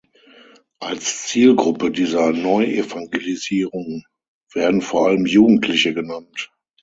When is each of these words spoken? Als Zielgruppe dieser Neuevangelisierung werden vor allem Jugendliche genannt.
Als 0.79 1.27
Zielgruppe 1.27 1.91
dieser 1.91 2.31
Neuevangelisierung 2.33 4.03
werden 4.51 4.81
vor 4.81 5.05
allem 5.07 5.27
Jugendliche 5.27 5.93
genannt. 5.93 6.49